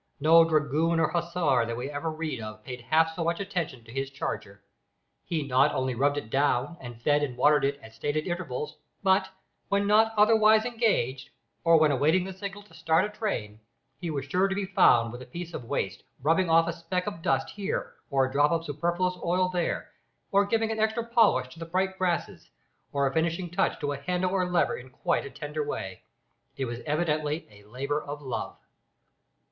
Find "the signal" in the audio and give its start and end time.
12.23-12.63